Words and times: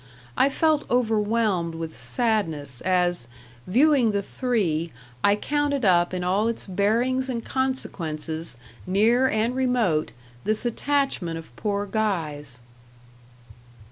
I 0.35 0.49
felt 0.49 0.89
overwhelmed 0.89 1.75
with 1.75 1.95
sadness, 1.95 2.81
as, 2.81 3.27
viewing 3.67 4.09
the 4.09 4.23
three, 4.23 4.91
I 5.23 5.35
counted 5.35 5.85
up 5.85 6.11
in 6.11 6.23
all 6.23 6.47
its 6.47 6.65
bearings 6.65 7.29
and 7.29 7.45
consequences, 7.45 8.57
near 8.87 9.27
and 9.29 9.55
remote, 9.55 10.11
this 10.43 10.65
attachment 10.65 11.37
of 11.37 11.55
poor 11.55 11.85
Guy's. 11.85 12.61